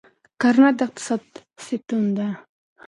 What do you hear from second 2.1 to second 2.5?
ده.